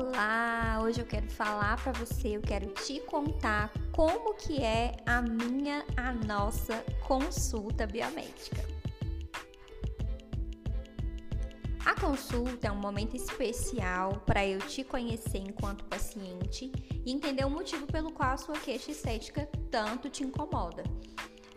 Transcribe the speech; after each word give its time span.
Olá, 0.00 0.78
hoje 0.80 1.00
eu 1.00 1.04
quero 1.04 1.28
falar 1.28 1.76
para 1.82 1.90
você, 1.90 2.36
eu 2.36 2.40
quero 2.40 2.68
te 2.68 3.00
contar 3.00 3.72
como 3.90 4.32
que 4.34 4.62
é 4.62 4.94
a 5.04 5.20
minha, 5.20 5.84
a 5.96 6.12
nossa 6.12 6.84
consulta 7.04 7.84
biomédica. 7.84 8.64
A 11.84 12.00
consulta 12.00 12.68
é 12.68 12.70
um 12.70 12.76
momento 12.76 13.16
especial 13.16 14.22
para 14.24 14.46
eu 14.46 14.60
te 14.60 14.84
conhecer 14.84 15.38
enquanto 15.38 15.84
paciente 15.86 16.70
e 17.04 17.10
entender 17.10 17.44
o 17.44 17.50
motivo 17.50 17.84
pelo 17.88 18.12
qual 18.12 18.34
a 18.34 18.36
sua 18.36 18.56
queixa 18.56 18.92
estética 18.92 19.48
tanto 19.68 20.08
te 20.08 20.22
incomoda. 20.22 20.84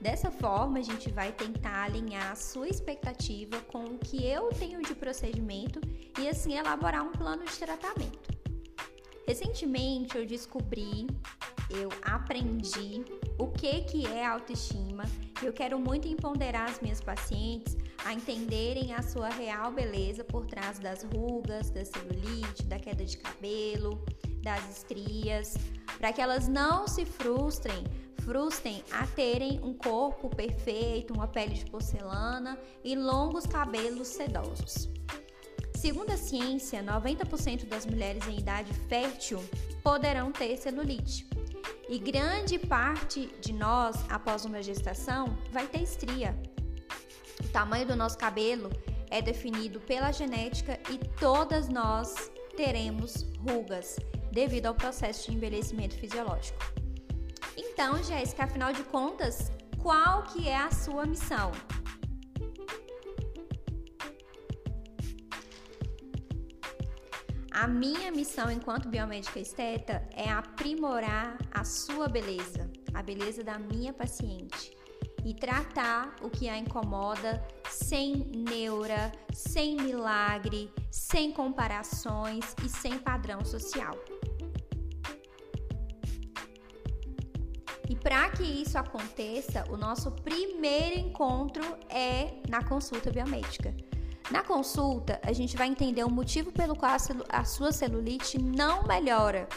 Dessa 0.00 0.30
forma, 0.30 0.78
a 0.78 0.82
gente 0.82 1.10
vai 1.10 1.32
tentar 1.32 1.86
alinhar 1.86 2.30
a 2.30 2.36
sua 2.36 2.68
expectativa 2.68 3.60
com 3.62 3.82
o 3.82 3.98
que 3.98 4.24
eu 4.24 4.48
tenho 4.50 4.80
de 4.80 4.94
procedimento 4.94 5.80
e 6.20 6.28
assim 6.28 6.56
elaborar 6.56 7.02
um 7.02 7.10
plano 7.10 7.44
de 7.44 7.58
tratamento. 7.58 8.27
Recentemente 9.28 10.16
eu 10.16 10.24
descobri, 10.24 11.06
eu 11.68 11.90
aprendi 12.00 13.04
o 13.38 13.46
que 13.46 13.82
que 13.82 14.06
é 14.06 14.24
autoestima. 14.24 15.04
Eu 15.42 15.52
quero 15.52 15.78
muito 15.78 16.08
empoderar 16.08 16.70
as 16.70 16.80
minhas 16.80 17.02
pacientes 17.02 17.76
a 18.06 18.14
entenderem 18.14 18.94
a 18.94 19.02
sua 19.02 19.28
real 19.28 19.70
beleza 19.70 20.24
por 20.24 20.46
trás 20.46 20.78
das 20.78 21.02
rugas, 21.02 21.68
da 21.68 21.84
celulite, 21.84 22.64
da 22.64 22.78
queda 22.78 23.04
de 23.04 23.18
cabelo, 23.18 24.02
das 24.40 24.78
estrias, 24.78 25.58
para 25.98 26.10
que 26.10 26.22
elas 26.22 26.48
não 26.48 26.88
se 26.88 27.04
frustrem 27.04 27.84
frustrem 28.24 28.82
a 28.92 29.06
terem 29.08 29.60
um 29.62 29.74
corpo 29.74 30.30
perfeito, 30.30 31.12
uma 31.12 31.28
pele 31.28 31.52
de 31.52 31.66
porcelana 31.66 32.58
e 32.82 32.96
longos 32.96 33.46
cabelos 33.46 34.08
sedosos. 34.08 34.88
Segundo 35.80 36.10
a 36.10 36.16
ciência, 36.16 36.82
90% 36.82 37.64
das 37.66 37.86
mulheres 37.86 38.26
em 38.26 38.36
idade 38.36 38.74
fértil 38.88 39.38
poderão 39.80 40.32
ter 40.32 40.56
celulite. 40.56 41.24
E 41.88 42.00
grande 42.00 42.58
parte 42.58 43.32
de 43.40 43.52
nós, 43.52 43.94
após 44.08 44.44
uma 44.44 44.60
gestação, 44.60 45.38
vai 45.52 45.68
ter 45.68 45.80
estria. 45.80 46.36
O 47.44 47.48
tamanho 47.50 47.86
do 47.86 47.94
nosso 47.94 48.18
cabelo 48.18 48.70
é 49.08 49.22
definido 49.22 49.78
pela 49.78 50.10
genética 50.10 50.80
e 50.90 50.98
todas 51.20 51.68
nós 51.68 52.12
teremos 52.56 53.24
rugas 53.48 53.98
devido 54.32 54.66
ao 54.66 54.74
processo 54.74 55.30
de 55.30 55.36
envelhecimento 55.36 55.94
fisiológico. 55.94 56.58
Então, 57.56 58.02
Jéssica, 58.02 58.42
afinal 58.42 58.72
de 58.72 58.82
contas, 58.82 59.52
qual 59.80 60.24
que 60.24 60.48
é 60.48 60.56
a 60.56 60.72
sua 60.72 61.06
missão? 61.06 61.52
A 67.60 67.66
minha 67.66 68.12
missão 68.12 68.48
enquanto 68.52 68.88
biomédica 68.88 69.40
esteta 69.40 70.08
é 70.12 70.30
aprimorar 70.30 71.36
a 71.50 71.64
sua 71.64 72.06
beleza, 72.08 72.70
a 72.94 73.02
beleza 73.02 73.42
da 73.42 73.58
minha 73.58 73.92
paciente 73.92 74.76
e 75.24 75.34
tratar 75.34 76.14
o 76.22 76.30
que 76.30 76.48
a 76.48 76.56
incomoda 76.56 77.44
sem 77.68 78.14
neura, 78.48 79.10
sem 79.32 79.74
milagre, 79.74 80.72
sem 80.88 81.32
comparações 81.32 82.54
e 82.64 82.68
sem 82.68 82.96
padrão 82.96 83.44
social. 83.44 83.98
E 87.90 87.96
para 87.96 88.30
que 88.30 88.44
isso 88.44 88.78
aconteça, 88.78 89.64
o 89.68 89.76
nosso 89.76 90.12
primeiro 90.12 91.00
encontro 91.00 91.64
é 91.88 92.40
na 92.48 92.62
consulta 92.62 93.10
biomédica. 93.10 93.74
Na 94.30 94.42
consulta, 94.42 95.18
a 95.22 95.32
gente 95.32 95.56
vai 95.56 95.68
entender 95.68 96.04
o 96.04 96.10
motivo 96.10 96.52
pelo 96.52 96.76
qual 96.76 96.96
a 97.28 97.44
sua 97.44 97.72
celulite 97.72 98.40
não 98.40 98.82
melhora. 98.86 99.48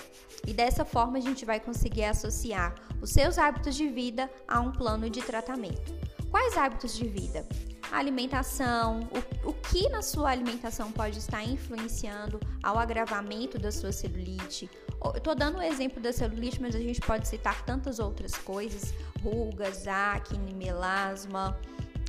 E 0.48 0.54
dessa 0.54 0.86
forma, 0.86 1.18
a 1.18 1.22
gente 1.22 1.46
vai 1.46 1.60
conseguir 1.60 2.06
associar 2.06 2.74
os 3.02 3.12
seus 3.12 3.38
hábitos 3.38 3.76
de 3.76 3.88
vida 3.90 4.30
a 4.48 4.62
um 4.62 4.72
plano 4.72 5.10
de 5.10 5.22
tratamento. 5.22 5.94
Quais 6.30 6.58
hábitos 6.58 6.96
de 6.96 7.08
vida? 7.08 7.46
A 7.92 7.98
alimentação, 7.98 9.10
o, 9.44 9.50
o 9.50 9.54
que 9.54 9.90
na 9.90 10.02
sua 10.02 10.30
alimentação 10.30 10.92
pode 10.92 11.20
estar 11.20 11.44
influenciando 11.44 12.40
ao 12.64 12.80
agravamento 12.80 13.60
da 13.60 13.72
sua 13.72 13.92
celulite, 13.92 14.70
Estou 15.16 15.34
dando 15.34 15.58
o 15.58 15.62
exemplo 15.62 16.00
da 16.00 16.14
celulite, 16.14 16.62
mas 16.62 16.76
a 16.76 16.80
gente 16.80 17.02
pode 17.02 17.28
citar 17.28 17.66
tantas 17.66 17.98
outras 17.98 18.36
coisas: 18.36 18.94
rugas, 19.24 19.88
acne, 19.88 20.54
melasma, 20.54 21.58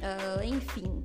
uh, 0.02 0.44
enfim. 0.44 1.02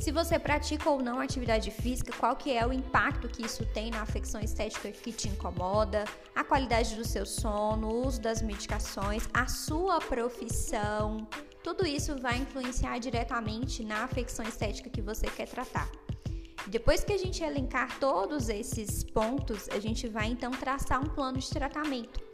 Se 0.00 0.10
você 0.10 0.38
pratica 0.38 0.88
ou 0.88 1.02
não 1.02 1.20
atividade 1.20 1.70
física, 1.70 2.10
qual 2.16 2.34
que 2.34 2.50
é 2.50 2.66
o 2.66 2.72
impacto 2.72 3.28
que 3.28 3.44
isso 3.44 3.66
tem 3.66 3.90
na 3.90 4.00
afecção 4.00 4.40
estética 4.40 4.90
que 4.90 5.12
te 5.12 5.28
incomoda, 5.28 6.06
a 6.34 6.42
qualidade 6.42 6.94
do 6.94 7.06
seu 7.06 7.26
sono, 7.26 7.86
o 7.86 8.06
uso 8.06 8.18
das 8.18 8.40
medicações, 8.40 9.28
a 9.34 9.46
sua 9.46 10.00
profissão, 10.00 11.28
tudo 11.62 11.86
isso 11.86 12.16
vai 12.18 12.38
influenciar 12.38 12.98
diretamente 12.98 13.84
na 13.84 14.02
afecção 14.02 14.42
estética 14.42 14.88
que 14.88 15.02
você 15.02 15.26
quer 15.26 15.46
tratar. 15.46 15.86
Depois 16.66 17.04
que 17.04 17.12
a 17.12 17.18
gente 17.18 17.44
elencar 17.44 17.98
todos 17.98 18.48
esses 18.48 19.04
pontos, 19.04 19.68
a 19.68 19.78
gente 19.78 20.08
vai 20.08 20.28
então 20.28 20.50
traçar 20.50 20.98
um 20.98 21.10
plano 21.10 21.38
de 21.38 21.50
tratamento. 21.50 22.29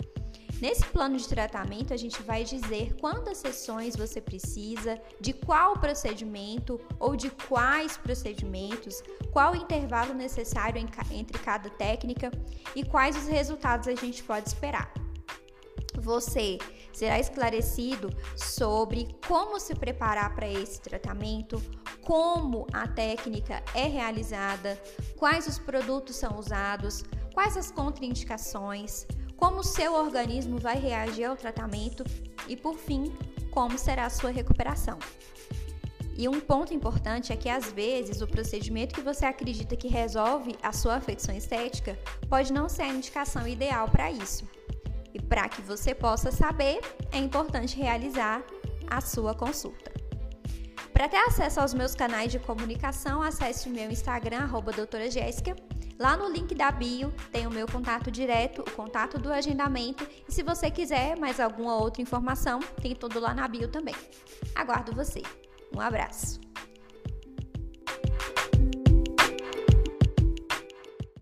Nesse 0.60 0.86
plano 0.86 1.18
de 1.18 1.28
tratamento, 1.28 1.92
a 1.92 1.96
gente 1.98 2.22
vai 2.22 2.42
dizer 2.42 2.94
quantas 2.98 3.38
sessões 3.38 3.94
você 3.94 4.22
precisa, 4.22 4.98
de 5.20 5.34
qual 5.34 5.78
procedimento 5.78 6.80
ou 6.98 7.14
de 7.14 7.28
quais 7.30 7.98
procedimentos, 7.98 9.02
qual 9.30 9.52
o 9.52 9.56
intervalo 9.56 10.14
necessário 10.14 10.82
entre 11.10 11.38
cada 11.38 11.68
técnica 11.68 12.30
e 12.74 12.82
quais 12.82 13.16
os 13.16 13.28
resultados 13.28 13.86
a 13.86 13.94
gente 13.94 14.22
pode 14.22 14.48
esperar. 14.48 14.92
Você 15.98 16.58
será 16.92 17.18
esclarecido 17.18 18.10
sobre 18.34 19.14
como 19.26 19.60
se 19.60 19.74
preparar 19.74 20.34
para 20.34 20.48
esse 20.48 20.80
tratamento, 20.80 21.62
como 22.02 22.66
a 22.72 22.88
técnica 22.88 23.62
é 23.74 23.86
realizada, 23.86 24.80
quais 25.16 25.46
os 25.46 25.58
produtos 25.58 26.16
são 26.16 26.38
usados, 26.38 27.02
quais 27.34 27.56
as 27.56 27.70
contraindicações, 27.70 29.06
como 29.36 29.60
o 29.60 29.64
seu 29.64 29.94
organismo 29.94 30.58
vai 30.58 30.78
reagir 30.78 31.24
ao 31.24 31.36
tratamento 31.36 32.04
e, 32.48 32.56
por 32.56 32.76
fim, 32.76 33.12
como 33.50 33.78
será 33.78 34.06
a 34.06 34.10
sua 34.10 34.30
recuperação. 34.30 34.98
E 36.18 36.28
um 36.28 36.40
ponto 36.40 36.72
importante 36.72 37.32
é 37.32 37.36
que 37.36 37.48
às 37.48 37.70
vezes 37.70 38.22
o 38.22 38.26
procedimento 38.26 38.94
que 38.94 39.02
você 39.02 39.26
acredita 39.26 39.76
que 39.76 39.86
resolve 39.86 40.56
a 40.62 40.72
sua 40.72 40.94
afecção 40.96 41.34
estética 41.34 41.98
pode 42.28 42.52
não 42.52 42.70
ser 42.70 42.82
a 42.82 42.88
indicação 42.88 43.46
ideal 43.46 43.88
para 43.88 44.10
isso. 44.10 44.48
E 45.12 45.20
para 45.20 45.48
que 45.48 45.60
você 45.60 45.94
possa 45.94 46.30
saber, 46.30 46.80
é 47.12 47.18
importante 47.18 47.76
realizar 47.76 48.42
a 48.88 49.00
sua 49.00 49.34
consulta. 49.34 49.92
Para 50.92 51.08
ter 51.08 51.18
acesso 51.18 51.60
aos 51.60 51.74
meus 51.74 51.94
canais 51.94 52.32
de 52.32 52.38
comunicação, 52.38 53.22
acesse 53.22 53.68
o 53.68 53.72
meu 53.72 53.90
Instagram, 53.90 54.38
arroba 54.38 54.72
doutora 54.72 55.10
Jéssica. 55.10 55.54
Lá 55.98 56.16
no 56.16 56.28
link 56.28 56.54
da 56.54 56.70
bio 56.70 57.12
tem 57.32 57.46
o 57.46 57.50
meu 57.50 57.66
contato 57.66 58.10
direto, 58.10 58.60
o 58.60 58.70
contato 58.72 59.18
do 59.18 59.32
agendamento. 59.32 60.06
E 60.28 60.32
se 60.32 60.42
você 60.42 60.70
quiser 60.70 61.18
mais 61.18 61.40
alguma 61.40 61.76
outra 61.76 62.02
informação, 62.02 62.60
tem 62.82 62.94
tudo 62.94 63.18
lá 63.18 63.32
na 63.32 63.48
bio 63.48 63.68
também. 63.68 63.94
Aguardo 64.54 64.92
você. 64.92 65.22
Um 65.74 65.80
abraço. 65.80 66.40